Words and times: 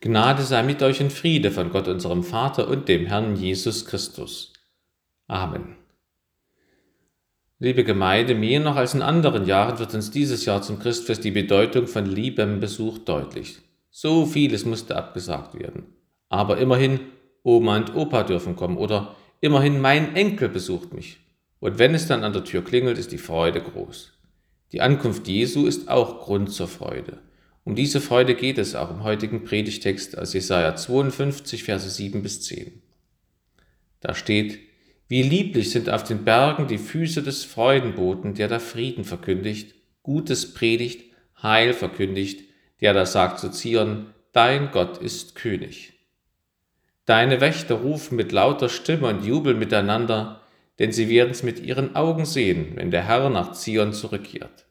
Gnade 0.00 0.44
sei 0.44 0.62
mit 0.62 0.80
euch 0.80 1.00
in 1.00 1.10
Friede 1.10 1.50
von 1.50 1.70
Gott 1.70 1.88
unserem 1.88 2.22
Vater 2.22 2.68
und 2.68 2.88
dem 2.88 3.06
Herrn 3.06 3.34
Jesus 3.34 3.84
Christus. 3.84 4.52
Amen. 5.26 5.74
Liebe 7.58 7.82
Gemeinde, 7.82 8.36
mehr 8.36 8.60
noch 8.60 8.76
als 8.76 8.94
in 8.94 9.02
anderen 9.02 9.44
Jahren 9.44 9.80
wird 9.80 9.92
uns 9.94 10.12
dieses 10.12 10.44
Jahr 10.44 10.62
zum 10.62 10.78
Christfest 10.78 11.24
die 11.24 11.32
Bedeutung 11.32 11.88
von 11.88 12.06
liebem 12.06 12.60
Besuch 12.60 12.98
deutlich. 12.98 13.58
So 13.90 14.24
vieles 14.24 14.64
musste 14.64 14.94
abgesagt 14.94 15.58
werden. 15.58 15.86
Aber 16.28 16.58
immerhin, 16.58 17.00
Oma 17.42 17.78
und 17.78 17.96
Opa 17.96 18.22
dürfen 18.22 18.54
kommen 18.54 18.76
oder 18.76 19.16
immerhin 19.40 19.80
mein 19.80 20.14
Enkel 20.14 20.48
besucht 20.48 20.94
mich. 20.94 21.18
Und 21.58 21.80
wenn 21.80 21.96
es 21.96 22.06
dann 22.06 22.22
an 22.22 22.32
der 22.32 22.44
Tür 22.44 22.62
klingelt, 22.62 22.98
ist 22.98 23.10
die 23.10 23.18
Freude 23.18 23.60
groß. 23.60 24.12
Die 24.70 24.80
Ankunft 24.80 25.26
Jesu 25.26 25.66
ist 25.66 25.88
auch 25.88 26.20
Grund 26.20 26.52
zur 26.52 26.68
Freude. 26.68 27.18
Um 27.68 27.74
diese 27.74 28.00
Freude 28.00 28.34
geht 28.34 28.56
es 28.56 28.74
auch 28.74 28.90
im 28.90 29.02
heutigen 29.02 29.44
Predigtext 29.44 30.16
aus 30.16 30.32
Jesaja 30.32 30.74
52, 30.74 31.64
Verse 31.64 31.90
7 31.90 32.22
bis 32.22 32.40
10. 32.40 32.80
Da 34.00 34.14
steht, 34.14 34.58
wie 35.06 35.22
lieblich 35.22 35.70
sind 35.70 35.90
auf 35.90 36.02
den 36.02 36.24
Bergen 36.24 36.66
die 36.66 36.78
Füße 36.78 37.22
des 37.22 37.44
Freudenboten, 37.44 38.32
der 38.32 38.48
da 38.48 38.58
Frieden 38.58 39.04
verkündigt, 39.04 39.74
Gutes 40.02 40.54
predigt, 40.54 41.12
Heil 41.42 41.74
verkündigt, 41.74 42.48
der 42.80 42.94
da 42.94 43.04
sagt 43.04 43.38
zu 43.38 43.50
Zion, 43.50 44.14
dein 44.32 44.70
Gott 44.70 44.96
ist 44.96 45.34
König. 45.34 45.92
Deine 47.04 47.42
Wächter 47.42 47.74
rufen 47.74 48.16
mit 48.16 48.32
lauter 48.32 48.70
Stimme 48.70 49.08
und 49.08 49.26
jubeln 49.26 49.58
miteinander, 49.58 50.40
denn 50.78 50.90
sie 50.90 51.10
werden's 51.10 51.42
mit 51.42 51.60
ihren 51.60 51.96
Augen 51.96 52.24
sehen, 52.24 52.76
wenn 52.76 52.90
der 52.90 53.06
Herr 53.06 53.28
nach 53.28 53.52
Zion 53.52 53.92
zurückkehrt. 53.92 54.67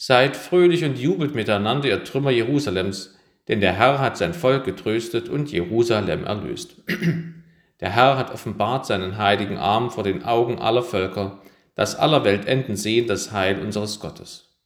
Seid 0.00 0.36
fröhlich 0.36 0.84
und 0.84 0.96
jubelt 0.96 1.34
miteinander, 1.34 1.88
ihr 1.88 2.04
Trümmer 2.04 2.30
Jerusalems, 2.30 3.16
denn 3.48 3.60
der 3.60 3.72
Herr 3.72 3.98
hat 3.98 4.16
sein 4.16 4.32
Volk 4.32 4.64
getröstet 4.64 5.28
und 5.28 5.50
Jerusalem 5.50 6.24
erlöst. 6.24 6.76
Der 7.80 7.90
Herr 7.90 8.18
hat 8.18 8.32
offenbart 8.32 8.86
seinen 8.86 9.18
heiligen 9.18 9.56
Arm 9.56 9.92
vor 9.92 10.02
den 10.02 10.24
Augen 10.24 10.58
aller 10.58 10.82
Völker, 10.82 11.40
dass 11.76 11.94
aller 11.94 12.24
Weltenden 12.24 12.74
sehen 12.74 13.06
das 13.06 13.30
Heil 13.30 13.60
unseres 13.60 14.00
Gottes. 14.00 14.58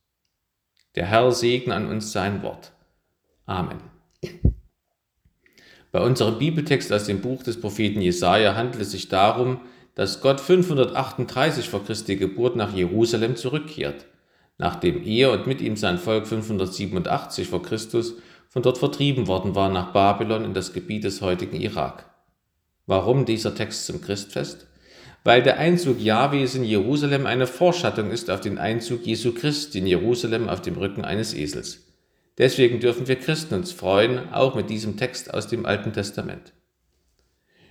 Der 0.94 1.04
Herr 1.04 1.30
segne 1.30 1.74
an 1.74 1.90
uns 1.90 2.10
sein 2.10 2.42
Wort. 2.42 2.72
Amen. 3.44 3.82
Bei 5.90 6.00
unserem 6.00 6.38
Bibeltext 6.38 6.90
aus 6.90 7.04
dem 7.04 7.20
Buch 7.20 7.42
des 7.42 7.60
Propheten 7.60 8.00
Jesaja 8.00 8.54
handelt 8.54 8.80
es 8.80 8.92
sich 8.92 9.10
darum, 9.10 9.60
dass 9.94 10.22
Gott 10.22 10.40
538 10.40 11.68
vor 11.68 11.84
Christi 11.84 12.16
Geburt 12.16 12.56
nach 12.56 12.72
Jerusalem 12.72 13.36
zurückkehrt 13.36 14.06
nachdem 14.62 15.04
er 15.04 15.32
und 15.32 15.48
mit 15.48 15.60
ihm 15.60 15.76
sein 15.76 15.98
Volk 15.98 16.24
587 16.28 17.48
vor 17.48 17.62
Christus 17.62 18.14
von 18.48 18.62
dort 18.62 18.78
vertrieben 18.78 19.26
worden 19.26 19.56
war 19.56 19.68
nach 19.68 19.92
Babylon 19.92 20.44
in 20.44 20.54
das 20.54 20.72
Gebiet 20.72 21.02
des 21.02 21.20
heutigen 21.20 21.60
Irak. 21.60 22.08
Warum 22.86 23.24
dieser 23.24 23.56
Text 23.56 23.86
zum 23.86 24.00
Christfest? 24.00 24.68
Weil 25.24 25.42
der 25.42 25.58
Einzug 25.58 26.00
Jahwes 26.00 26.54
in 26.54 26.62
Jerusalem 26.62 27.26
eine 27.26 27.48
Vorschattung 27.48 28.12
ist 28.12 28.30
auf 28.30 28.40
den 28.40 28.58
Einzug 28.58 29.04
Jesu 29.04 29.34
Christi 29.34 29.78
in 29.78 29.86
Jerusalem 29.88 30.48
auf 30.48 30.62
dem 30.62 30.76
Rücken 30.76 31.04
eines 31.04 31.34
Esels. 31.34 31.84
Deswegen 32.38 32.78
dürfen 32.78 33.08
wir 33.08 33.16
Christen 33.16 33.54
uns 33.54 33.72
freuen, 33.72 34.32
auch 34.32 34.54
mit 34.54 34.70
diesem 34.70 34.96
Text 34.96 35.34
aus 35.34 35.48
dem 35.48 35.66
Alten 35.66 35.92
Testament. 35.92 36.52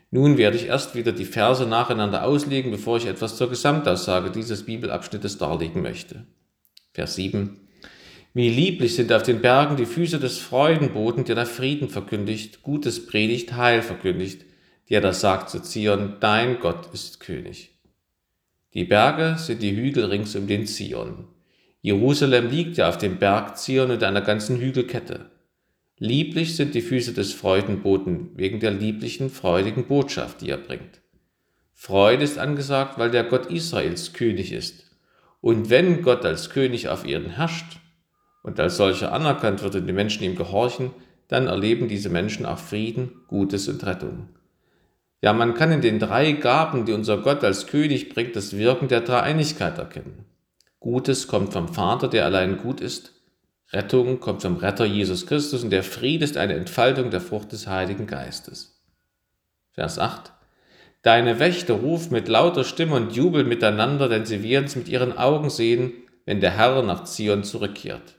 Nun 0.09 0.37
werde 0.37 0.57
ich 0.57 0.67
erst 0.67 0.93
wieder 0.93 1.13
die 1.13 1.23
Verse 1.23 1.65
nacheinander 1.65 2.25
auslegen, 2.25 2.69
bevor 2.69 2.97
ich 2.97 3.05
etwas 3.05 3.37
zur 3.37 3.47
Gesamtaussage 3.47 4.29
dieses 4.29 4.65
Bibelabschnittes 4.65 5.37
darlegen 5.37 5.81
möchte. 5.81 6.25
Vers 6.93 7.15
7. 7.15 7.57
Wie 8.33 8.49
lieblich 8.49 8.95
sind 8.95 9.13
auf 9.13 9.23
den 9.23 9.41
Bergen 9.41 9.77
die 9.77 9.85
Füße 9.85 10.19
des 10.19 10.37
Freudenboten, 10.37 11.23
der 11.23 11.35
da 11.35 11.45
Frieden 11.45 11.89
verkündigt, 11.89 12.63
Gutes 12.63 13.05
predigt, 13.05 13.55
Heil 13.55 13.81
verkündigt, 13.81 14.45
der 14.89 14.99
da 14.99 15.13
sagt 15.13 15.49
zu 15.49 15.61
Zion, 15.61 16.17
dein 16.19 16.59
Gott 16.59 16.93
ist 16.93 17.21
König. 17.21 17.77
Die 18.73 18.83
Berge 18.83 19.37
sind 19.37 19.61
die 19.61 19.75
Hügel 19.75 20.05
rings 20.05 20.35
um 20.35 20.47
den 20.47 20.65
Zion. 20.65 21.27
Jerusalem 21.81 22.49
liegt 22.49 22.77
ja 22.77 22.89
auf 22.89 22.97
dem 22.97 23.19
Berg 23.19 23.57
Zion 23.57 23.91
und 23.91 24.03
einer 24.03 24.21
ganzen 24.21 24.59
Hügelkette. 24.59 25.31
Lieblich 25.97 26.55
sind 26.55 26.75
die 26.75 26.81
Füße 26.81 27.13
des 27.13 27.31
Freudenboten 27.33 28.31
wegen 28.35 28.59
der 28.59 28.71
lieblichen, 28.71 29.29
freudigen 29.29 29.85
Botschaft, 29.87 30.41
die 30.41 30.49
er 30.49 30.57
bringt. 30.57 31.01
Freude 31.73 32.23
ist 32.23 32.37
angesagt, 32.37 32.97
weil 32.97 33.11
der 33.11 33.23
Gott 33.23 33.47
Israels 33.47 34.13
König 34.13 34.51
ist 34.51 34.90
und 35.41 35.69
wenn 35.69 36.03
Gott 36.03 36.23
als 36.23 36.49
König 36.51 36.87
auf 36.87 37.05
Erden 37.05 37.31
herrscht 37.31 37.79
und 38.43 38.59
als 38.59 38.77
solcher 38.77 39.11
anerkannt 39.11 39.63
wird 39.63 39.75
und 39.75 39.87
die 39.87 39.93
Menschen 39.93 40.23
ihm 40.23 40.35
gehorchen, 40.35 40.91
dann 41.27 41.47
erleben 41.47 41.87
diese 41.87 42.09
Menschen 42.09 42.45
auch 42.45 42.59
Frieden, 42.59 43.11
Gutes 43.27 43.67
und 43.67 43.85
Rettung. 43.85 44.29
Ja, 45.21 45.33
man 45.33 45.53
kann 45.53 45.71
in 45.71 45.81
den 45.81 45.99
drei 45.99 46.31
Gaben, 46.33 46.85
die 46.85 46.93
unser 46.93 47.17
Gott 47.17 47.43
als 47.43 47.67
König 47.67 48.09
bringt, 48.09 48.35
das 48.35 48.57
Wirken 48.57 48.87
der 48.87 49.01
Dreieinigkeit 49.01 49.77
erkennen. 49.77 50.25
Gutes 50.79 51.27
kommt 51.27 51.53
vom 51.53 51.67
Vater, 51.67 52.07
der 52.07 52.25
allein 52.25 52.57
gut 52.57 52.81
ist. 52.81 53.13
Rettung 53.71 54.19
kommt 54.19 54.41
vom 54.41 54.57
Retter 54.57 54.85
Jesus 54.85 55.27
Christus 55.27 55.63
und 55.63 55.69
der 55.69 55.83
Friede 55.83 56.25
ist 56.25 56.37
eine 56.37 56.55
Entfaltung 56.55 57.11
der 57.11 57.21
Frucht 57.21 57.51
des 57.51 57.67
Heiligen 57.67 58.07
Geistes. 58.07 58.81
Vers 59.71 59.99
8. 59.99 60.33
Deine 61.01 61.39
Wächter 61.39 61.73
rufen 61.73 62.13
mit 62.13 62.27
lauter 62.27 62.63
Stimme 62.63 62.95
und 62.95 63.15
jubeln 63.15 63.47
miteinander, 63.47 64.07
denn 64.07 64.25
sie 64.25 64.43
werden's 64.43 64.75
mit 64.75 64.87
ihren 64.87 65.17
Augen 65.17 65.49
sehen, 65.49 65.93
wenn 66.25 66.41
der 66.41 66.51
Herr 66.51 66.83
nach 66.83 67.05
Zion 67.05 67.43
zurückkehrt. 67.43 68.15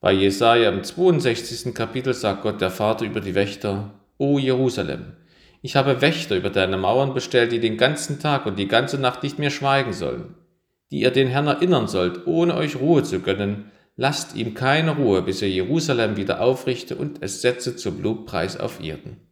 Bei 0.00 0.12
Jesaja 0.12 0.70
im 0.70 0.82
62. 0.82 1.74
Kapitel 1.74 2.14
sagt 2.14 2.42
Gott 2.42 2.60
der 2.62 2.70
Vater 2.70 3.04
über 3.04 3.20
die 3.20 3.34
Wächter: 3.34 3.90
O 4.16 4.38
Jerusalem, 4.38 5.16
ich 5.60 5.76
habe 5.76 6.00
Wächter 6.00 6.36
über 6.36 6.48
deine 6.48 6.78
Mauern 6.78 7.12
bestellt, 7.12 7.52
die 7.52 7.60
den 7.60 7.76
ganzen 7.76 8.18
Tag 8.18 8.46
und 8.46 8.58
die 8.58 8.68
ganze 8.68 8.98
Nacht 8.98 9.22
nicht 9.22 9.38
mehr 9.38 9.50
schweigen 9.50 9.92
sollen, 9.92 10.36
die 10.90 11.00
ihr 11.00 11.10
den 11.10 11.28
Herrn 11.28 11.48
erinnern 11.48 11.86
sollt, 11.86 12.26
ohne 12.26 12.54
euch 12.54 12.76
Ruhe 12.76 13.02
zu 13.02 13.20
gönnen. 13.20 13.70
Lasst 13.96 14.36
ihm 14.36 14.54
keine 14.54 14.92
Ruhe, 14.92 15.20
bis 15.20 15.42
er 15.42 15.50
Jerusalem 15.50 16.16
wieder 16.16 16.40
aufrichte 16.40 16.96
und 16.96 17.20
es 17.20 17.42
setze 17.42 17.76
zum 17.76 18.00
Lobpreis 18.00 18.56
auf 18.56 18.80
Erden. 18.82 19.27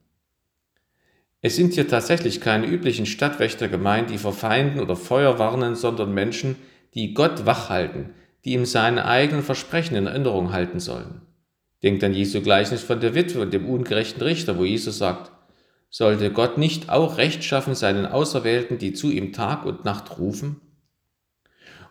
Es 1.46 1.54
sind 1.54 1.74
hier 1.74 1.86
tatsächlich 1.86 2.40
keine 2.40 2.66
üblichen 2.66 3.06
Stadtwächter 3.06 3.68
gemeint, 3.68 4.10
die 4.10 4.18
vor 4.18 4.32
Feinden 4.32 4.80
oder 4.80 4.96
Feuer 4.96 5.38
warnen, 5.38 5.76
sondern 5.76 6.12
Menschen, 6.12 6.56
die 6.94 7.14
Gott 7.14 7.46
wachhalten, 7.46 8.14
die 8.44 8.54
ihm 8.54 8.64
seine 8.64 9.04
eigenen 9.04 9.44
Versprechen 9.44 9.94
in 9.94 10.08
Erinnerung 10.08 10.52
halten 10.52 10.80
sollen. 10.80 11.20
Denkt 11.84 12.02
an 12.02 12.14
Jesu 12.14 12.42
Gleichnis 12.42 12.82
von 12.82 12.98
der 12.98 13.14
Witwe 13.14 13.42
und 13.42 13.54
dem 13.54 13.64
ungerechten 13.64 14.24
Richter, 14.24 14.58
wo 14.58 14.64
Jesus 14.64 14.98
sagt, 14.98 15.30
sollte 15.88 16.32
Gott 16.32 16.58
nicht 16.58 16.90
auch 16.90 17.16
Recht 17.16 17.44
schaffen 17.44 17.76
seinen 17.76 18.06
Auserwählten, 18.06 18.78
die 18.78 18.92
zu 18.92 19.12
ihm 19.12 19.32
Tag 19.32 19.64
und 19.66 19.84
Nacht 19.84 20.18
rufen? 20.18 20.60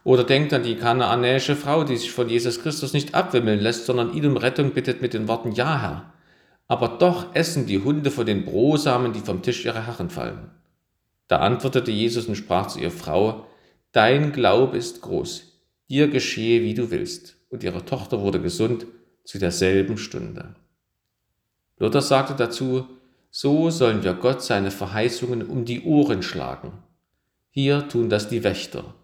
Oder 0.03 0.25
denkt 0.25 0.51
an 0.51 0.63
die 0.63 0.75
kanaanäische 0.75 1.55
Frau, 1.55 1.85
die 1.85 1.95
sich 1.95 2.11
von 2.11 2.27
Jesus 2.27 2.61
Christus 2.61 2.91
nicht 2.91 3.15
abwimmeln 3.15 3.61
lässt, 3.61 3.85
sondern 3.85 4.13
ihn 4.13 4.25
um 4.25 4.35
Rettung 4.35 4.71
bittet 4.71 5.01
mit 5.01 5.13
den 5.13 5.29
Worten 5.29 5.53
Ja, 5.53 5.81
Herr 5.81 6.14
aber 6.67 6.87
doch 6.87 7.35
essen 7.35 7.65
die 7.65 7.83
Hunde 7.83 8.11
von 8.11 8.25
den 8.25 8.45
Brosamen, 8.45 9.13
die 9.13 9.19
vom 9.19 9.41
Tisch 9.41 9.65
ihrer 9.65 9.85
Herren 9.85 10.09
fallen. 10.09 10.49
Da 11.27 11.39
antwortete 11.39 11.91
Jesus 11.91 12.27
und 12.27 12.35
sprach 12.35 12.67
zu 12.67 12.79
ihr 12.79 12.91
Frau, 12.91 13.45
Dein 13.91 14.31
Glaube 14.31 14.77
ist 14.77 15.01
groß, 15.01 15.61
dir 15.89 16.07
geschehe, 16.09 16.61
wie 16.61 16.73
du 16.73 16.91
willst. 16.91 17.37
Und 17.49 17.63
ihre 17.63 17.85
Tochter 17.85 18.21
wurde 18.21 18.41
gesund 18.41 18.85
zu 19.23 19.39
derselben 19.39 19.97
Stunde. 19.97 20.55
Luther 21.77 22.01
sagte 22.01 22.35
dazu, 22.35 22.87
so 23.31 23.69
sollen 23.69 24.03
wir 24.03 24.13
Gott 24.13 24.41
seine 24.41 24.71
Verheißungen 24.71 25.43
um 25.43 25.65
die 25.65 25.83
Ohren 25.83 26.23
schlagen. 26.23 26.71
Hier 27.49 27.87
tun 27.87 28.09
das 28.09 28.27
die 28.27 28.43
Wächter. 28.43 28.95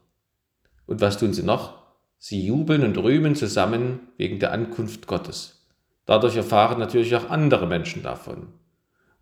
Und 0.86 1.02
was 1.02 1.18
tun 1.18 1.34
sie 1.34 1.44
noch? 1.44 1.82
Sie 2.18 2.46
jubeln 2.46 2.84
und 2.84 2.98
rühmen 2.98 3.36
zusammen 3.36 4.00
wegen 4.18 4.40
der 4.40 4.52
Ankunft 4.52 5.08
Gottes. 5.08 5.61
Dadurch 6.12 6.36
erfahren 6.36 6.78
natürlich 6.78 7.16
auch 7.16 7.30
andere 7.30 7.68
Menschen 7.68 8.04
davon. 8.04 8.50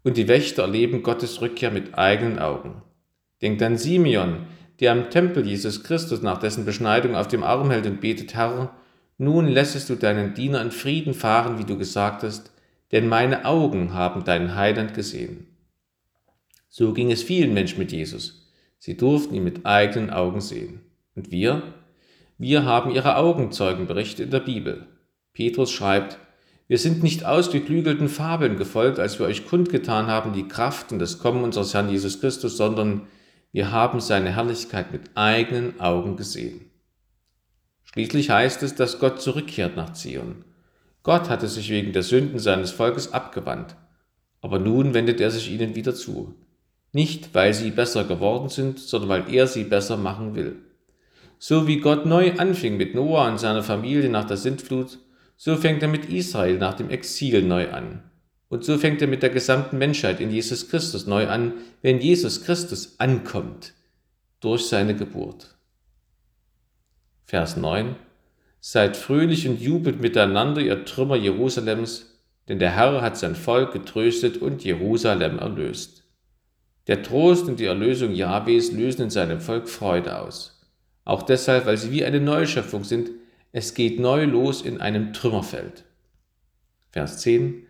Und 0.03 0.17
die 0.17 0.27
Wächter 0.27 0.63
erleben 0.63 1.03
Gottes 1.03 1.39
Rückkehr 1.39 1.69
mit 1.69 1.93
eigenen 1.93 2.39
Augen. 2.39 2.81
Denkt 3.43 3.61
an 3.61 3.77
Simeon, 3.77 4.47
der 4.79 4.93
am 4.93 5.11
Tempel 5.11 5.45
Jesus 5.45 5.83
Christus 5.83 6.23
nach 6.23 6.39
dessen 6.39 6.65
Beschneidung 6.65 7.15
auf 7.15 7.27
dem 7.27 7.43
Arm 7.43 7.69
hält 7.69 7.85
und 7.85 8.01
betet, 8.01 8.33
Herr, 8.33 8.75
nun 9.19 9.47
lässest 9.47 9.91
du 9.91 9.97
deinen 9.97 10.33
Diener 10.33 10.63
in 10.63 10.71
Frieden 10.71 11.13
fahren, 11.13 11.59
wie 11.59 11.63
du 11.63 11.77
gesagt 11.77 12.23
hast, 12.23 12.51
denn 12.91 13.07
meine 13.07 13.45
Augen 13.45 13.93
haben 13.93 14.23
deinen 14.23 14.55
Heiland 14.55 14.95
gesehen. 14.95 15.45
So 16.69 16.93
ging 16.93 17.11
es 17.11 17.21
vielen 17.21 17.53
Menschen 17.53 17.77
mit 17.77 17.91
Jesus. 17.91 18.51
Sie 18.79 18.97
durften 18.97 19.35
ihn 19.35 19.43
mit 19.43 19.63
eigenen 19.63 20.09
Augen 20.09 20.41
sehen. 20.41 20.79
Und 21.15 21.29
wir? 21.29 21.61
Wir 22.39 22.65
haben 22.65 22.89
ihre 22.89 23.15
Augenzeugenberichte 23.15 24.23
in 24.23 24.31
der 24.31 24.39
Bibel. 24.39 24.87
Petrus 25.33 25.71
schreibt, 25.71 26.17
wir 26.69 26.77
sind 26.77 27.01
nicht 27.01 27.25
ausgeklügelten 27.25 28.07
Fabeln 28.09 28.55
gefolgt, 28.55 28.99
als 28.99 29.17
wir 29.17 29.25
euch 29.25 29.47
kundgetan 29.47 30.05
haben 30.05 30.33
die 30.33 30.47
Kraft 30.47 30.91
und 30.91 30.99
das 30.99 31.17
Kommen 31.17 31.43
unseres 31.43 31.73
Herrn 31.73 31.89
Jesus 31.89 32.21
Christus, 32.21 32.57
sondern 32.57 33.07
wir 33.51 33.71
haben 33.71 33.99
seine 33.99 34.35
Herrlichkeit 34.35 34.91
mit 34.91 35.09
eigenen 35.15 35.79
Augen 35.79 36.15
gesehen. 36.15 36.69
Schließlich 37.85 38.29
heißt 38.29 38.61
es, 38.61 38.75
dass 38.75 38.99
Gott 38.99 39.19
zurückkehrt 39.19 39.75
nach 39.75 39.93
Zion. 39.93 40.45
Gott 41.01 41.27
hatte 41.27 41.47
sich 41.47 41.71
wegen 41.71 41.91
der 41.91 42.03
Sünden 42.03 42.37
seines 42.37 42.69
Volkes 42.69 43.13
abgewandt, 43.13 43.75
aber 44.41 44.59
nun 44.59 44.93
wendet 44.93 45.19
er 45.21 45.31
sich 45.31 45.49
ihnen 45.49 45.75
wieder 45.75 45.95
zu. 45.95 46.35
Nicht, 46.91 47.33
weil 47.33 47.55
sie 47.55 47.71
besser 47.71 48.03
geworden 48.03 48.49
sind, 48.49 48.77
sondern 48.77 49.09
weil 49.09 49.33
er 49.33 49.47
sie 49.47 49.63
besser 49.63 49.97
machen 49.97 50.35
will. 50.35 50.57
So 51.39 51.65
wie 51.65 51.79
Gott 51.79 52.05
neu 52.05 52.33
anfing 52.37 52.77
mit 52.77 52.93
Noah 52.93 53.27
und 53.27 53.39
seiner 53.39 53.63
Familie 53.63 54.09
nach 54.11 54.25
der 54.25 54.37
Sintflut, 54.37 54.99
so 55.41 55.55
fängt 55.55 55.81
er 55.81 55.87
mit 55.87 56.09
Israel 56.09 56.57
nach 56.57 56.73
dem 56.73 56.89
Exil 56.89 57.41
neu 57.41 57.71
an. 57.71 58.03
Und 58.49 58.65
so 58.65 58.77
fängt 58.77 59.01
er 59.01 59.07
mit 59.07 59.23
der 59.23 59.29
gesamten 59.29 59.77
Menschheit 59.77 60.19
in 60.19 60.31
Jesus 60.31 60.67
Christus 60.67 61.07
neu 61.07 61.29
an, 61.29 61.53
wenn 61.81 62.01
Jesus 62.01 62.43
Christus 62.43 62.99
ankommt 62.99 63.73
durch 64.41 64.67
seine 64.67 64.97
Geburt. 64.97 65.55
Vers 67.25 67.55
9 67.55 67.95
Seid 68.59 68.97
fröhlich 68.97 69.47
und 69.47 69.61
jubelt 69.61 70.01
miteinander, 70.01 70.59
ihr 70.59 70.83
Trümmer 70.83 71.15
Jerusalems, 71.15 72.19
denn 72.49 72.59
der 72.59 72.75
Herr 72.75 73.01
hat 73.01 73.17
sein 73.17 73.35
Volk 73.35 73.71
getröstet 73.71 74.41
und 74.41 74.65
Jerusalem 74.65 75.39
erlöst. 75.39 76.03
Der 76.87 77.01
Trost 77.01 77.47
und 77.47 77.61
die 77.61 77.65
Erlösung 77.65 78.11
Jahwes 78.13 78.73
lösen 78.73 79.03
in 79.03 79.09
seinem 79.09 79.39
Volk 79.39 79.69
Freude 79.69 80.19
aus. 80.19 80.69
Auch 81.05 81.21
deshalb, 81.21 81.65
weil 81.65 81.77
sie 81.77 81.91
wie 81.91 82.03
eine 82.03 82.19
Neuschöpfung 82.19 82.83
sind, 82.83 83.11
es 83.51 83.73
geht 83.73 83.99
neu 83.99 84.25
los 84.25 84.61
in 84.61 84.79
einem 84.79 85.13
Trümmerfeld. 85.13 85.85
Vers 86.91 87.19
10 87.19 87.65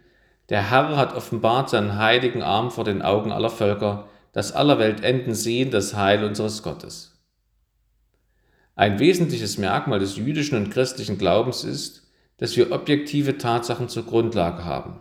Der 0.50 0.70
Herr 0.70 0.98
hat 0.98 1.16
offenbart 1.16 1.70
seinen 1.70 1.98
heiligen 1.98 2.42
Arm 2.42 2.72
vor 2.72 2.84
den 2.84 3.02
Augen 3.02 3.32
aller 3.32 3.50
Völker, 3.50 4.10
dass 4.34 4.52
aller 4.52 4.80
Welt 4.80 5.04
Enden 5.04 5.34
sehen 5.34 5.72
das 5.72 5.96
Heil 5.96 6.24
unseres 6.24 6.64
Gottes. 6.64 7.20
Ein 8.76 9.00
wesentliches 9.00 9.58
Merkmal 9.58 10.00
des 10.00 10.18
jüdischen 10.18 10.58
und 10.58 10.70
christlichen 10.70 11.18
Glaubens 11.18 11.64
ist, 11.64 12.08
dass 12.38 12.56
wir 12.56 12.72
objektive 12.72 13.38
Tatsachen 13.38 13.90
zur 13.90 14.06
Grundlage 14.06 14.64
haben. 14.64 15.00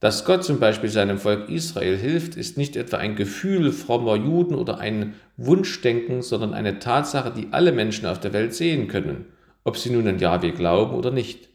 Dass 0.00 0.24
Gott 0.24 0.44
zum 0.44 0.60
Beispiel 0.60 0.88
seinem 0.88 1.18
Volk 1.18 1.50
Israel 1.50 1.96
hilft, 1.96 2.36
ist 2.36 2.56
nicht 2.56 2.76
etwa 2.76 2.96
ein 2.96 3.16
Gefühl 3.16 3.70
frommer 3.72 4.16
Juden 4.16 4.54
oder 4.54 4.78
ein 4.78 5.14
Wunschdenken, 5.36 6.22
sondern 6.22 6.54
eine 6.54 6.78
Tatsache, 6.78 7.30
die 7.30 7.48
alle 7.52 7.72
Menschen 7.72 8.06
auf 8.06 8.18
der 8.18 8.32
Welt 8.32 8.54
sehen 8.54 8.88
können, 8.88 9.26
ob 9.64 9.76
sie 9.76 9.90
nun 9.90 10.08
an 10.08 10.18
Jahwe 10.18 10.52
glauben 10.52 10.94
oder 10.94 11.10
nicht. 11.10 11.48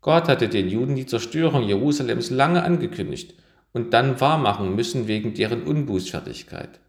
Gott 0.00 0.28
hatte 0.28 0.48
den 0.48 0.68
Juden 0.68 0.94
die 0.94 1.06
Zerstörung 1.06 1.64
Jerusalems 1.64 2.30
lange 2.30 2.62
angekündigt 2.62 3.34
und 3.72 3.92
dann 3.92 4.20
wahrmachen 4.20 4.74
müssen 4.74 5.08
wegen 5.08 5.34
deren 5.34 5.64
Unbußfertigkeit. 5.64 6.80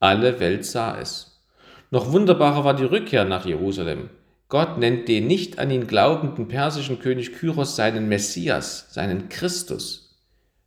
Alle 0.00 0.40
Welt 0.40 0.64
sah 0.64 0.98
es. 0.98 1.42
Noch 1.90 2.12
wunderbarer 2.12 2.64
war 2.64 2.74
die 2.74 2.84
Rückkehr 2.84 3.24
nach 3.24 3.44
Jerusalem. 3.44 4.08
Gott 4.48 4.78
nennt 4.78 5.08
den 5.08 5.26
nicht 5.26 5.58
an 5.58 5.70
ihn 5.70 5.86
glaubenden 5.86 6.48
persischen 6.48 6.98
König 6.98 7.32
Kyros 7.34 7.76
seinen 7.76 8.08
Messias, 8.08 8.86
seinen 8.90 9.28
Christus. 9.28 10.18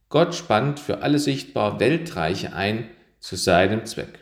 Gott 0.10 0.36
spannt 0.36 0.80
für 0.80 1.02
alle 1.02 1.20
sichtbar 1.20 1.80
Weltreiche 1.80 2.54
ein 2.54 2.90
zu 3.20 3.36
seinem 3.36 3.86
Zweck. 3.86 4.20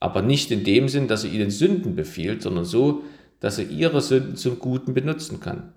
Aber 0.00 0.22
nicht 0.22 0.50
in 0.50 0.64
dem 0.64 0.88
Sinn, 0.88 1.08
dass 1.08 1.24
er 1.24 1.32
ihnen 1.32 1.50
Sünden 1.50 1.96
befiehlt, 1.96 2.42
sondern 2.42 2.64
so, 2.64 3.04
dass 3.40 3.58
er 3.58 3.68
ihre 3.68 4.00
Sünden 4.00 4.36
zum 4.36 4.58
Guten 4.58 4.94
benutzen 4.94 5.40
kann. 5.40 5.72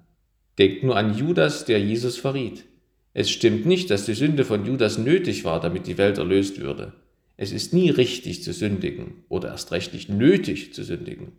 Denkt 0.57 0.83
nur 0.83 0.97
an 0.97 1.17
Judas, 1.17 1.65
der 1.65 1.79
Jesus 1.79 2.17
verriet. 2.17 2.65
Es 3.13 3.29
stimmt 3.29 3.65
nicht, 3.65 3.89
dass 3.89 4.05
die 4.05 4.13
Sünde 4.13 4.45
von 4.45 4.65
Judas 4.65 4.97
nötig 4.97 5.45
war, 5.45 5.59
damit 5.59 5.87
die 5.87 5.97
Welt 5.97 6.17
erlöst 6.17 6.59
würde. 6.59 6.93
Es 7.37 7.51
ist 7.51 7.73
nie 7.73 7.89
richtig 7.89 8.43
zu 8.43 8.53
sündigen 8.53 9.23
oder 9.29 9.49
erst 9.49 9.71
recht 9.71 9.93
nicht 9.93 10.09
nötig 10.09 10.73
zu 10.73 10.83
sündigen. 10.83 11.31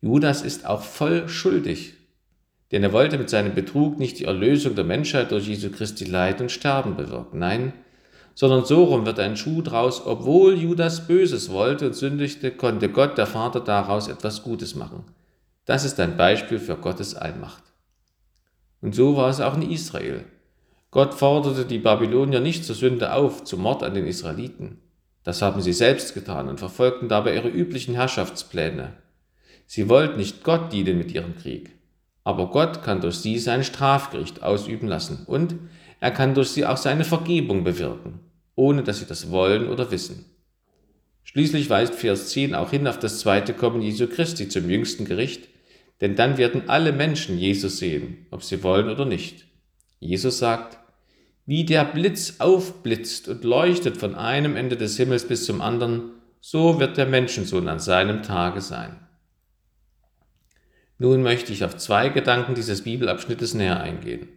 Judas 0.00 0.42
ist 0.42 0.66
auch 0.66 0.82
voll 0.82 1.28
schuldig, 1.28 1.92
denn 2.72 2.82
er 2.82 2.92
wollte 2.92 3.18
mit 3.18 3.28
seinem 3.28 3.54
Betrug 3.54 3.98
nicht 3.98 4.18
die 4.18 4.24
Erlösung 4.24 4.74
der 4.74 4.84
Menschheit 4.84 5.30
durch 5.30 5.46
Jesu 5.46 5.70
Christi 5.70 6.04
Leid 6.04 6.40
und 6.40 6.50
Sterben 6.50 6.96
bewirken. 6.96 7.38
Nein, 7.38 7.74
sondern 8.34 8.64
so 8.64 8.84
rum 8.84 9.04
wird 9.04 9.18
ein 9.18 9.36
Schuh 9.36 9.60
draus, 9.60 10.06
obwohl 10.06 10.54
Judas 10.54 11.06
Böses 11.06 11.50
wollte 11.50 11.88
und 11.88 11.94
sündigte, 11.94 12.50
konnte 12.50 12.88
Gott, 12.88 13.18
der 13.18 13.26
Vater, 13.26 13.60
daraus 13.60 14.08
etwas 14.08 14.42
Gutes 14.42 14.74
machen. 14.74 15.04
Das 15.64 15.84
ist 15.84 16.00
ein 16.00 16.16
Beispiel 16.16 16.58
für 16.58 16.76
Gottes 16.76 17.14
Allmacht. 17.14 17.62
Und 18.80 18.94
so 18.94 19.16
war 19.16 19.28
es 19.28 19.40
auch 19.40 19.56
in 19.56 19.70
Israel. 19.70 20.24
Gott 20.90 21.14
forderte 21.14 21.64
die 21.64 21.78
Babylonier 21.78 22.40
nicht 22.40 22.64
zur 22.64 22.74
Sünde 22.74 23.12
auf, 23.12 23.44
zum 23.44 23.60
Mord 23.62 23.82
an 23.82 23.94
den 23.94 24.06
Israeliten. 24.06 24.78
Das 25.22 25.42
haben 25.42 25.60
sie 25.60 25.72
selbst 25.72 26.14
getan 26.14 26.48
und 26.48 26.58
verfolgten 26.58 27.08
dabei 27.08 27.34
ihre 27.34 27.48
üblichen 27.48 27.94
Herrschaftspläne. 27.94 28.94
Sie 29.66 29.88
wollten 29.88 30.16
nicht 30.16 30.42
Gott 30.42 30.72
dienen 30.72 30.98
mit 30.98 31.12
ihrem 31.12 31.36
Krieg, 31.36 31.70
aber 32.24 32.50
Gott 32.50 32.82
kann 32.82 33.00
durch 33.00 33.18
sie 33.18 33.38
sein 33.38 33.62
Strafgericht 33.62 34.42
ausüben 34.42 34.88
lassen 34.88 35.24
und 35.26 35.54
er 36.00 36.10
kann 36.10 36.34
durch 36.34 36.48
sie 36.48 36.66
auch 36.66 36.78
seine 36.78 37.04
Vergebung 37.04 37.62
bewirken, 37.62 38.20
ohne 38.56 38.82
dass 38.82 38.98
sie 38.98 39.06
das 39.06 39.30
wollen 39.30 39.68
oder 39.68 39.90
wissen. 39.90 40.24
Schließlich 41.24 41.70
weist 41.70 41.94
Vers 41.94 42.30
10 42.30 42.54
auch 42.54 42.70
hin 42.70 42.86
auf 42.86 42.98
das 42.98 43.20
zweite 43.20 43.54
Kommen 43.54 43.82
Jesu 43.82 44.06
Christi 44.06 44.48
zum 44.48 44.68
jüngsten 44.68 45.04
Gericht, 45.04 45.48
denn 46.00 46.16
dann 46.16 46.38
werden 46.38 46.68
alle 46.68 46.92
Menschen 46.92 47.38
Jesus 47.38 47.78
sehen, 47.78 48.26
ob 48.30 48.42
sie 48.42 48.62
wollen 48.62 48.88
oder 48.88 49.04
nicht. 49.04 49.46
Jesus 49.98 50.38
sagt, 50.38 50.78
wie 51.46 51.64
der 51.64 51.84
Blitz 51.84 52.36
aufblitzt 52.38 53.28
und 53.28 53.44
leuchtet 53.44 53.96
von 53.96 54.14
einem 54.14 54.56
Ende 54.56 54.76
des 54.76 54.96
Himmels 54.96 55.26
bis 55.26 55.44
zum 55.44 55.60
anderen, 55.60 56.12
so 56.40 56.80
wird 56.80 56.96
der 56.96 57.06
Menschensohn 57.06 57.68
an 57.68 57.78
seinem 57.78 58.22
Tage 58.22 58.60
sein. 58.60 58.96
Nun 60.98 61.22
möchte 61.22 61.52
ich 61.52 61.64
auf 61.64 61.76
zwei 61.76 62.08
Gedanken 62.08 62.54
dieses 62.54 62.82
Bibelabschnittes 62.82 63.54
näher 63.54 63.80
eingehen. 63.80 64.28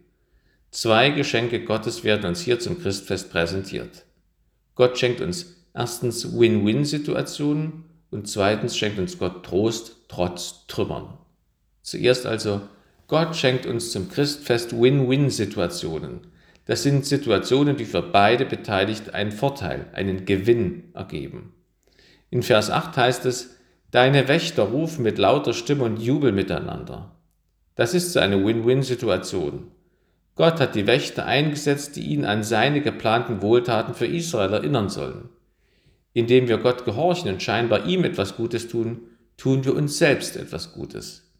Zwei 0.70 1.10
Geschenke 1.10 1.64
Gottes 1.64 2.04
werden 2.04 2.26
uns 2.26 2.40
hier 2.40 2.58
zum 2.58 2.80
Christfest 2.80 3.30
präsentiert. 3.30 4.04
Gott 4.74 4.98
schenkt 4.98 5.20
uns 5.20 5.63
erstens 5.74 6.38
Win-Win-Situationen 6.38 7.84
und 8.10 8.28
zweitens 8.28 8.76
schenkt 8.76 8.98
uns 8.98 9.18
Gott 9.18 9.44
Trost 9.44 9.96
trotz 10.08 10.66
Trümmern. 10.68 11.18
Zuerst 11.82 12.24
also, 12.24 12.62
Gott 13.08 13.36
schenkt 13.36 13.66
uns 13.66 13.92
zum 13.92 14.08
Christfest 14.08 14.80
Win-Win-Situationen. 14.80 16.20
Das 16.66 16.82
sind 16.82 17.04
Situationen, 17.04 17.76
die 17.76 17.84
für 17.84 18.00
beide 18.00 18.46
Beteiligten 18.46 19.10
einen 19.10 19.32
Vorteil, 19.32 19.86
einen 19.92 20.24
Gewinn 20.24 20.84
ergeben. 20.94 21.52
In 22.30 22.42
Vers 22.42 22.70
8 22.70 22.96
heißt 22.96 23.26
es, 23.26 23.50
Deine 23.90 24.26
Wächter 24.26 24.64
rufen 24.64 25.04
mit 25.04 25.18
lauter 25.18 25.52
Stimme 25.52 25.84
und 25.84 26.00
jubeln 26.00 26.34
miteinander. 26.34 27.12
Das 27.76 27.94
ist 27.94 28.12
so 28.12 28.18
eine 28.18 28.44
Win-Win-Situation. 28.44 29.70
Gott 30.34 30.58
hat 30.58 30.74
die 30.74 30.88
Wächter 30.88 31.26
eingesetzt, 31.26 31.94
die 31.94 32.06
ihn 32.06 32.24
an 32.24 32.42
seine 32.42 32.80
geplanten 32.80 33.40
Wohltaten 33.40 33.94
für 33.94 34.06
Israel 34.06 34.52
erinnern 34.52 34.88
sollen. 34.88 35.28
Indem 36.14 36.48
wir 36.48 36.56
Gott 36.56 36.86
gehorchen 36.86 37.28
und 37.28 37.42
scheinbar 37.42 37.86
ihm 37.86 38.04
etwas 38.04 38.36
Gutes 38.36 38.68
tun, 38.68 39.02
tun 39.36 39.64
wir 39.66 39.76
uns 39.76 39.98
selbst 39.98 40.36
etwas 40.36 40.72
Gutes. 40.72 41.30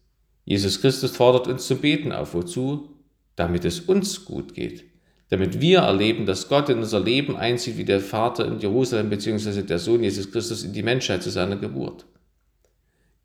Jesus 0.43 0.81
Christus 0.81 1.11
fordert 1.11 1.47
uns 1.47 1.65
zum 1.65 1.79
Beten 1.79 2.11
auf. 2.11 2.35
Wozu? 2.35 2.89
Damit 3.35 3.65
es 3.65 3.79
uns 3.79 4.25
gut 4.25 4.53
geht 4.53 4.85
damit 5.29 5.59
wir 5.59 5.79
erleben, 5.79 6.25
dass 6.25 6.49
Gott 6.49 6.69
in 6.69 6.79
unser 6.79 6.99
Leben 6.99 7.35
einzieht 7.35 7.77
wie 7.77 7.85
der 7.85 7.99
Vater 7.99 8.45
in 8.45 8.59
Jerusalem 8.59 9.09
bzw. 9.09 9.63
der 9.63 9.79
Sohn 9.79 10.03
Jesus 10.03 10.31
Christus 10.31 10.63
in 10.63 10.73
die 10.73 10.83
Menschheit 10.83 11.23
zu 11.23 11.31
seiner 11.31 11.55
Geburt. 11.55 12.05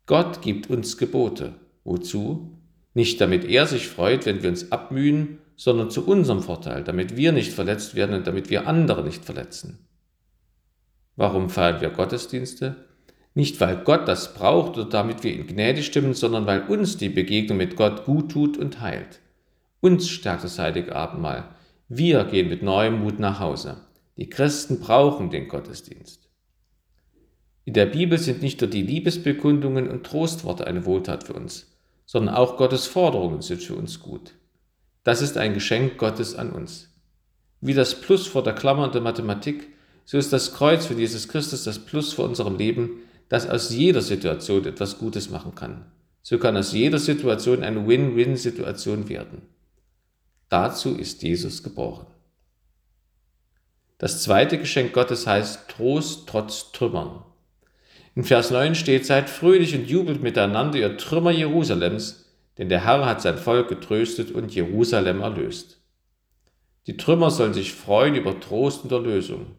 Gott 0.07 0.41
gibt 0.41 0.69
uns 0.69 0.97
Gebote. 0.97 1.53
Wozu? 1.83 2.57
Nicht 2.93 3.21
damit 3.21 3.45
er 3.45 3.67
sich 3.67 3.87
freut, 3.87 4.25
wenn 4.25 4.43
wir 4.43 4.49
uns 4.49 4.71
abmühen, 4.71 5.37
sondern 5.55 5.91
zu 5.91 6.05
unserem 6.05 6.41
Vorteil, 6.41 6.83
damit 6.83 7.15
wir 7.15 7.31
nicht 7.31 7.53
verletzt 7.53 7.95
werden 7.95 8.15
und 8.15 8.27
damit 8.27 8.49
wir 8.49 8.67
andere 8.67 9.03
nicht 9.03 9.23
verletzen. 9.23 9.77
Warum 11.15 11.49
feiern 11.49 11.81
wir 11.81 11.89
Gottesdienste? 11.89 12.85
Nicht, 13.33 13.59
weil 13.61 13.77
Gott 13.77 14.07
das 14.07 14.33
braucht 14.33 14.77
oder 14.77 14.89
damit 14.89 15.23
wir 15.23 15.33
ihn 15.33 15.47
gnädig 15.47 15.85
stimmen, 15.85 16.13
sondern 16.13 16.45
weil 16.45 16.63
uns 16.63 16.97
die 16.97 17.09
Begegnung 17.09 17.57
mit 17.57 17.75
Gott 17.75 18.05
gut 18.05 18.31
tut 18.31 18.57
und 18.57 18.81
heilt. 18.81 19.19
Uns 19.79 20.09
stärkt 20.09 20.43
das 20.43 20.59
heilige 20.59 20.95
Abendmahl 20.95 21.55
wir 21.93 22.23
gehen 22.23 22.47
mit 22.47 22.63
neuem 22.63 23.01
Mut 23.01 23.19
nach 23.19 23.41
Hause. 23.41 23.81
Die 24.15 24.29
Christen 24.29 24.79
brauchen 24.79 25.29
den 25.29 25.49
Gottesdienst. 25.49 26.29
In 27.65 27.73
der 27.73 27.85
Bibel 27.85 28.17
sind 28.17 28.41
nicht 28.41 28.61
nur 28.61 28.69
die 28.69 28.81
Liebesbekundungen 28.81 29.89
und 29.89 30.05
Trostworte 30.05 30.65
eine 30.65 30.85
Wohltat 30.85 31.25
für 31.25 31.33
uns, 31.33 31.75
sondern 32.05 32.33
auch 32.33 32.55
Gottes 32.55 32.87
Forderungen 32.87 33.41
sind 33.41 33.61
für 33.61 33.75
uns 33.75 33.99
gut. 33.99 34.35
Das 35.03 35.21
ist 35.21 35.37
ein 35.37 35.53
Geschenk 35.53 35.97
Gottes 35.97 36.33
an 36.33 36.53
uns. 36.53 36.95
Wie 37.59 37.73
das 37.73 37.99
Plus 37.99 38.25
vor 38.25 38.41
der 38.41 38.55
Klammer 38.55 38.85
in 38.85 38.93
der 38.93 39.01
Mathematik, 39.01 39.67
so 40.11 40.17
ist 40.17 40.33
das 40.33 40.53
Kreuz 40.53 40.87
für 40.87 40.93
Jesus 40.93 41.29
Christus 41.29 41.63
das 41.63 41.79
Plus 41.79 42.11
vor 42.11 42.25
unserem 42.25 42.57
Leben, 42.57 42.99
das 43.29 43.49
aus 43.49 43.69
jeder 43.69 44.01
Situation 44.01 44.65
etwas 44.65 44.97
Gutes 44.97 45.29
machen 45.29 45.55
kann. 45.55 45.85
So 46.21 46.37
kann 46.37 46.57
aus 46.57 46.73
jeder 46.73 46.99
Situation 46.99 47.63
eine 47.63 47.87
Win-Win-Situation 47.87 49.07
werden. 49.07 49.43
Dazu 50.49 50.97
ist 50.97 51.23
Jesus 51.23 51.63
geboren. 51.63 52.07
Das 53.99 54.21
zweite 54.21 54.57
Geschenk 54.57 54.91
Gottes 54.91 55.27
heißt 55.27 55.69
Trost 55.69 56.27
trotz 56.27 56.73
Trümmern. 56.73 57.23
In 58.13 58.25
Vers 58.25 58.51
9 58.51 58.75
steht, 58.75 59.05
seid 59.05 59.29
fröhlich 59.29 59.73
und 59.75 59.89
jubelt 59.89 60.21
miteinander, 60.21 60.77
ihr 60.77 60.97
Trümmer 60.97 61.31
Jerusalems, 61.31 62.25
denn 62.57 62.67
der 62.67 62.83
Herr 62.83 63.05
hat 63.05 63.21
sein 63.21 63.37
Volk 63.37 63.69
getröstet 63.69 64.31
und 64.31 64.53
Jerusalem 64.53 65.21
erlöst. 65.21 65.79
Die 66.85 66.97
Trümmer 66.97 67.31
sollen 67.31 67.53
sich 67.53 67.71
freuen 67.71 68.15
über 68.15 68.37
Trost 68.41 68.83
und 68.83 68.91
Erlösung. 68.91 69.55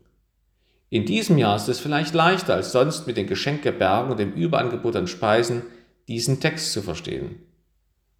In 0.92 1.06
diesem 1.06 1.38
Jahr 1.38 1.56
ist 1.56 1.70
es 1.70 1.80
vielleicht 1.80 2.12
leichter 2.12 2.52
als 2.52 2.70
sonst 2.70 3.06
mit 3.06 3.16
den 3.16 3.26
Geschenkebergen 3.26 4.10
und 4.10 4.20
dem 4.20 4.34
Überangebot 4.34 4.94
an 4.94 5.06
Speisen 5.06 5.62
diesen 6.06 6.38
Text 6.38 6.70
zu 6.70 6.82
verstehen. 6.82 7.36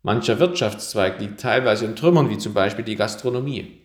Mancher 0.02 0.38
Wirtschaftszweig 0.38 1.20
liegt 1.20 1.38
teilweise 1.38 1.84
in 1.84 1.96
Trümmern, 1.96 2.30
wie 2.30 2.38
zum 2.38 2.54
Beispiel 2.54 2.86
die 2.86 2.96
Gastronomie. 2.96 3.82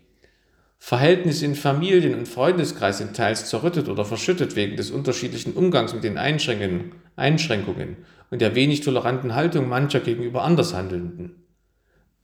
Verhältnisse 0.79 1.44
in 1.44 1.56
Familien 1.56 2.17
und 2.17 2.29
Freundeskreis 2.29 3.00
sind 3.00 3.13
teils 3.13 3.50
zerrüttet 3.50 3.89
oder 3.89 4.06
verschüttet 4.06 4.56
wegen 4.56 4.77
des 4.77 4.89
unterschiedlichen 4.89 5.51
Umgangs 5.51 5.94
mit 5.94 6.06
den 6.06 6.17
Einschränkungen 6.17 7.98
und 8.32 8.39
der 8.39 8.56
wenig 8.56 8.79
toleranten 8.79 9.36
Haltung 9.36 9.67
mancher 9.67 10.00
gegenüber 10.00 10.44
Andershandelnden. 10.44 11.44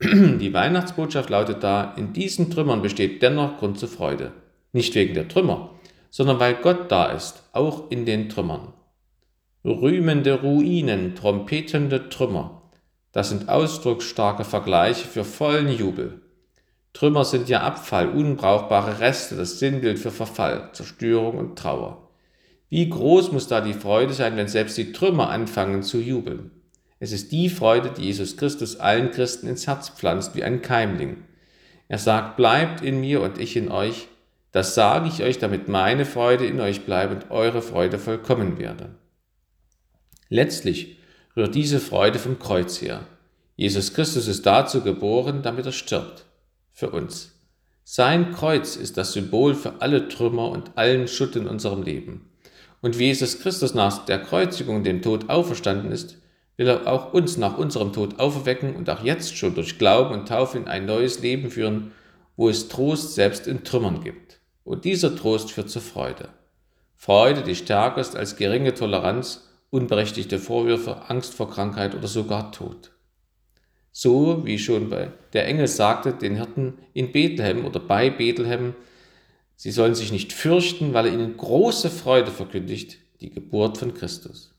Die 0.00 0.54
Weihnachtsbotschaft 0.54 1.28
lautet 1.28 1.62
da, 1.62 1.92
in 1.98 2.14
diesen 2.14 2.50
Trümmern 2.50 2.80
besteht 2.80 3.20
dennoch 3.20 3.58
Grund 3.58 3.78
zur 3.78 3.90
Freude. 3.90 4.32
Nicht 4.72 4.94
wegen 4.94 5.12
der 5.12 5.28
Trümmer, 5.28 5.73
sondern 6.14 6.38
weil 6.38 6.54
Gott 6.54 6.92
da 6.92 7.06
ist, 7.06 7.42
auch 7.50 7.90
in 7.90 8.06
den 8.06 8.28
Trümmern. 8.28 8.72
Rühmende 9.64 10.42
Ruinen, 10.42 11.16
trompetende 11.16 12.08
Trümmer, 12.08 12.62
das 13.10 13.30
sind 13.30 13.48
ausdrucksstarke 13.48 14.44
Vergleiche 14.44 15.08
für 15.08 15.24
vollen 15.24 15.68
Jubel. 15.68 16.22
Trümmer 16.92 17.24
sind 17.24 17.48
ja 17.48 17.62
Abfall, 17.62 18.08
unbrauchbare 18.08 19.00
Reste, 19.00 19.34
das 19.34 19.58
Sinnbild 19.58 19.98
für 19.98 20.12
Verfall, 20.12 20.68
Zerstörung 20.72 21.36
und 21.36 21.58
Trauer. 21.58 22.10
Wie 22.68 22.88
groß 22.88 23.32
muss 23.32 23.48
da 23.48 23.60
die 23.60 23.74
Freude 23.74 24.12
sein, 24.12 24.36
wenn 24.36 24.46
selbst 24.46 24.78
die 24.78 24.92
Trümmer 24.92 25.30
anfangen 25.30 25.82
zu 25.82 25.98
jubeln? 25.98 26.52
Es 27.00 27.10
ist 27.10 27.32
die 27.32 27.48
Freude, 27.48 27.90
die 27.90 28.02
Jesus 28.02 28.36
Christus 28.36 28.76
allen 28.76 29.10
Christen 29.10 29.48
ins 29.48 29.66
Herz 29.66 29.88
pflanzt 29.88 30.36
wie 30.36 30.44
ein 30.44 30.62
Keimling. 30.62 31.24
Er 31.88 31.98
sagt, 31.98 32.36
bleibt 32.36 32.82
in 32.82 33.00
mir 33.00 33.20
und 33.20 33.38
ich 33.38 33.56
in 33.56 33.68
euch. 33.68 34.06
Das 34.54 34.76
sage 34.76 35.08
ich 35.08 35.20
euch, 35.20 35.38
damit 35.38 35.66
meine 35.66 36.04
Freude 36.04 36.46
in 36.46 36.60
euch 36.60 36.82
bleibe 36.82 37.16
und 37.16 37.32
eure 37.32 37.60
Freude 37.60 37.98
vollkommen 37.98 38.56
werde. 38.56 38.94
Letztlich 40.28 40.96
rührt 41.36 41.56
diese 41.56 41.80
Freude 41.80 42.20
vom 42.20 42.38
Kreuz 42.38 42.80
her. 42.80 43.04
Jesus 43.56 43.94
Christus 43.94 44.28
ist 44.28 44.46
dazu 44.46 44.82
geboren, 44.82 45.42
damit 45.42 45.66
er 45.66 45.72
stirbt 45.72 46.26
für 46.72 46.90
uns. 46.90 47.32
Sein 47.82 48.30
Kreuz 48.30 48.76
ist 48.76 48.96
das 48.96 49.12
Symbol 49.12 49.56
für 49.56 49.80
alle 49.80 50.06
Trümmer 50.06 50.50
und 50.50 50.70
allen 50.76 51.08
Schutt 51.08 51.34
in 51.34 51.48
unserem 51.48 51.82
Leben. 51.82 52.30
Und 52.80 52.96
wie 53.00 53.06
Jesus 53.06 53.40
Christus 53.40 53.74
nach 53.74 54.04
der 54.04 54.20
Kreuzigung 54.20 54.84
dem 54.84 55.02
Tod 55.02 55.30
auferstanden 55.30 55.90
ist, 55.90 56.18
will 56.56 56.68
er 56.68 56.86
auch 56.86 57.12
uns 57.12 57.38
nach 57.38 57.58
unserem 57.58 57.92
Tod 57.92 58.20
auferwecken 58.20 58.76
und 58.76 58.88
auch 58.88 59.02
jetzt 59.02 59.36
schon 59.36 59.56
durch 59.56 59.78
Glauben 59.78 60.14
und 60.14 60.28
Taufe 60.28 60.58
in 60.58 60.68
ein 60.68 60.86
neues 60.86 61.18
Leben 61.22 61.50
führen, 61.50 61.90
wo 62.36 62.48
es 62.48 62.68
Trost 62.68 63.16
selbst 63.16 63.48
in 63.48 63.64
Trümmern 63.64 64.04
gibt. 64.04 64.43
Und 64.64 64.84
dieser 64.84 65.14
Trost 65.14 65.52
führt 65.52 65.70
zur 65.70 65.82
Freude. 65.82 66.30
Freude, 66.96 67.42
die 67.42 67.54
stärker 67.54 68.00
ist 68.00 68.16
als 68.16 68.36
geringe 68.36 68.74
Toleranz, 68.74 69.48
unberechtigte 69.70 70.38
Vorwürfe, 70.38 71.08
Angst 71.08 71.34
vor 71.34 71.50
Krankheit 71.50 71.94
oder 71.94 72.08
sogar 72.08 72.50
Tod. 72.50 72.92
So 73.92 74.44
wie 74.44 74.58
schon 74.58 74.90
der 75.32 75.46
Engel 75.46 75.68
sagte 75.68 76.12
den 76.12 76.36
Hirten 76.36 76.78
in 76.94 77.12
Bethlehem 77.12 77.64
oder 77.64 77.78
bei 77.78 78.10
Bethlehem, 78.10 78.74
sie 79.54 79.70
sollen 79.70 79.94
sich 79.94 80.10
nicht 80.10 80.32
fürchten, 80.32 80.94
weil 80.94 81.06
er 81.06 81.12
ihnen 81.12 81.36
große 81.36 81.90
Freude 81.90 82.30
verkündigt, 82.30 82.98
die 83.20 83.30
Geburt 83.30 83.78
von 83.78 83.94
Christus. 83.94 84.54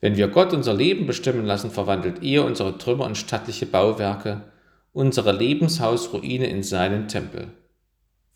Wenn 0.00 0.16
wir 0.16 0.28
Gott 0.28 0.52
unser 0.52 0.74
Leben 0.74 1.06
bestimmen 1.06 1.46
lassen, 1.46 1.70
verwandelt 1.70 2.22
er 2.22 2.44
unsere 2.44 2.78
Trümmer 2.78 3.08
in 3.08 3.14
stattliche 3.14 3.66
Bauwerke, 3.66 4.52
unsere 4.92 5.32
Lebenshausruine 5.32 6.46
in 6.46 6.62
seinen 6.62 7.08
Tempel. 7.08 7.48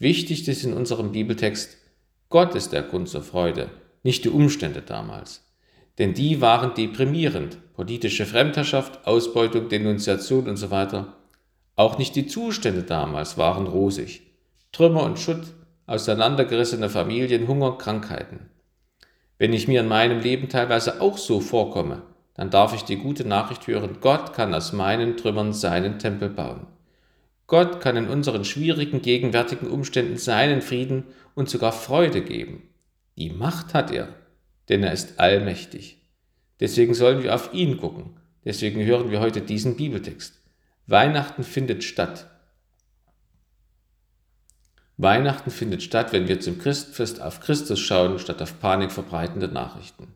Wichtig 0.00 0.48
ist 0.48 0.64
in 0.64 0.72
unserem 0.72 1.12
Bibeltext, 1.12 1.76
Gott 2.28 2.56
ist 2.56 2.72
der 2.72 2.82
Grund 2.82 3.08
zur 3.08 3.22
Freude, 3.22 3.70
nicht 4.02 4.24
die 4.24 4.30
Umstände 4.30 4.82
damals 4.82 5.44
denn 6.00 6.14
die 6.14 6.40
waren 6.40 6.72
deprimierend. 6.74 7.58
Politische 7.74 8.24
Fremdherrschaft, 8.24 9.06
Ausbeutung, 9.06 9.68
Denunziation 9.68 10.48
und 10.48 10.56
so 10.56 10.70
weiter. 10.70 11.14
Auch 11.76 11.98
nicht 11.98 12.16
die 12.16 12.26
Zustände 12.26 12.82
damals 12.82 13.36
waren 13.36 13.66
rosig. 13.66 14.22
Trümmer 14.72 15.02
und 15.02 15.18
Schutt, 15.18 15.42
auseinandergerissene 15.86 16.88
Familien, 16.88 17.46
Hunger, 17.46 17.76
Krankheiten. 17.76 18.48
Wenn 19.36 19.52
ich 19.52 19.68
mir 19.68 19.80
in 19.80 19.88
meinem 19.88 20.20
Leben 20.20 20.48
teilweise 20.48 21.02
auch 21.02 21.18
so 21.18 21.40
vorkomme, 21.40 22.00
dann 22.34 22.48
darf 22.48 22.74
ich 22.74 22.84
die 22.84 22.96
gute 22.96 23.28
Nachricht 23.28 23.66
hören, 23.66 23.98
Gott 24.00 24.32
kann 24.32 24.54
aus 24.54 24.72
meinen 24.72 25.18
Trümmern 25.18 25.52
seinen 25.52 25.98
Tempel 25.98 26.30
bauen. 26.30 26.66
Gott 27.50 27.82
kann 27.82 27.98
in 27.98 28.08
unseren 28.08 28.46
schwierigen 28.46 29.02
gegenwärtigen 29.02 29.68
Umständen 29.68 30.16
seinen 30.16 30.62
Frieden 30.62 31.04
und 31.34 31.50
sogar 31.50 31.72
Freude 31.72 32.22
geben. 32.22 32.62
Die 33.18 33.28
Macht 33.28 33.74
hat 33.74 33.90
er 33.90 34.08
denn 34.70 34.84
er 34.84 34.92
ist 34.92 35.18
allmächtig. 35.18 35.98
Deswegen 36.60 36.94
sollen 36.94 37.22
wir 37.22 37.34
auf 37.34 37.52
ihn 37.52 37.76
gucken. 37.76 38.16
Deswegen 38.44 38.82
hören 38.82 39.10
wir 39.10 39.20
heute 39.20 39.42
diesen 39.42 39.76
Bibeltext. 39.76 40.40
Weihnachten 40.86 41.42
findet 41.42 41.82
statt. 41.84 42.30
Weihnachten 44.96 45.50
findet 45.50 45.82
statt, 45.82 46.12
wenn 46.12 46.28
wir 46.28 46.40
zum 46.40 46.58
Christfest 46.58 47.20
auf 47.20 47.40
Christus 47.40 47.80
schauen, 47.80 48.18
statt 48.18 48.40
auf 48.40 48.60
panikverbreitende 48.60 49.48
Nachrichten. 49.48 50.08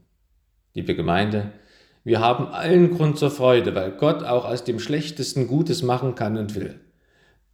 Liebe 0.73 0.95
Gemeinde, 0.95 1.53
wir 2.05 2.21
haben 2.21 2.47
allen 2.47 2.95
Grund 2.95 3.19
zur 3.19 3.31
Freude, 3.31 3.75
weil 3.75 3.93
Gott 3.93 4.23
auch 4.23 4.45
aus 4.45 4.63
dem 4.63 4.79
Schlechtesten 4.79 5.49
Gutes 5.49 5.83
machen 5.83 6.15
kann 6.15 6.37
und 6.37 6.55
will. 6.55 6.79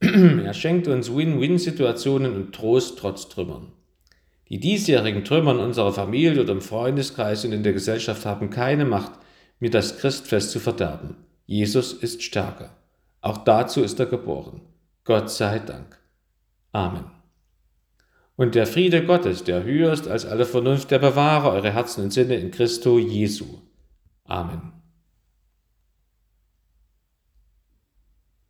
er 0.44 0.54
schenkt 0.54 0.88
uns 0.88 1.14
Win-Win-Situationen 1.14 2.34
und 2.34 2.54
Trost 2.54 2.98
trotz 2.98 3.28
Trümmern. 3.28 3.72
Die 4.48 4.58
diesjährigen 4.58 5.24
Trümmer 5.24 5.52
in 5.52 5.58
unserer 5.60 5.92
Familie 5.92 6.42
oder 6.42 6.52
im 6.52 6.60
Freundeskreis 6.60 7.44
und 7.44 7.52
in 7.52 7.62
der 7.62 7.72
Gesellschaft 7.72 8.26
haben 8.26 8.50
keine 8.50 8.84
Macht, 8.84 9.12
mir 9.60 9.70
das 9.70 9.98
Christfest 9.98 10.50
zu 10.50 10.58
verderben. 10.58 11.16
Jesus 11.46 11.92
ist 11.92 12.22
stärker. 12.22 12.76
Auch 13.20 13.38
dazu 13.38 13.82
ist 13.82 14.00
er 14.00 14.06
geboren. 14.06 14.62
Gott 15.04 15.30
sei 15.30 15.58
Dank. 15.58 15.98
Amen. 16.72 17.04
Und 18.36 18.54
der 18.54 18.66
Friede 18.66 19.04
Gottes, 19.04 19.44
der 19.44 19.64
höher 19.64 19.92
ist 19.92 20.08
als 20.08 20.24
alle 20.24 20.46
Vernunft, 20.46 20.90
der 20.90 20.98
bewahre 20.98 21.50
eure 21.50 21.72
Herzen 21.72 22.04
und 22.04 22.12
Sinne 22.12 22.36
in 22.36 22.50
Christo 22.50 22.98
Jesu. 22.98 23.44
Amen. 24.24 24.79